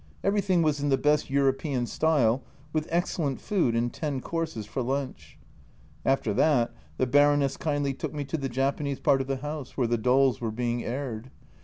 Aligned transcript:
Everything 0.23 0.63
was 0.63 0.79
in 0.79 0.89
the 0.89 0.97
best 0.97 1.29
European 1.29 1.85
style, 1.85 2.41
with 2.73 2.87
excellent 2.89 3.39
food 3.39 3.75
and 3.75 3.93
ten 3.93 4.19
courses 4.19 4.65
for 4.65 4.81
lunch! 4.81 5.37
After 6.03 6.33
that 6.33 6.73
the 6.97 7.05
Baroness 7.05 7.55
kindly 7.55 7.93
took 7.93 8.11
me 8.11 8.25
to 8.25 8.37
the 8.37 8.49
Japanese 8.49 8.99
part 8.99 9.21
of 9.21 9.27
the 9.27 9.37
house, 9.45 9.77
where 9.77 9.85
the 9.85 9.99
dolls 9.99 10.41
were 10.41 10.49
being 10.49 10.83
aired. 10.83 11.29